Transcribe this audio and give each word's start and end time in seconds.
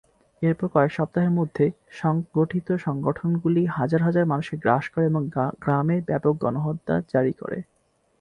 এরপর 0.41 0.67
কয়েক 0.67 0.91
সপ্তাহের 0.93 1.33
মধ্যে, 1.39 1.65
সংগঠিত 1.93 2.67
সংগঠনগুলি 2.85 3.61
হাজার 3.77 4.01
হাজার 4.03 4.25
মানুষকে 4.25 4.55
গ্রাস 4.57 4.85
করে 4.89 5.05
এবং 5.05 5.21
গ্রামে 5.63 5.97
ব্যাপক 6.07 6.33
গণহত্যা 6.43 6.95
জারি 7.13 7.33
করে। 7.33 7.57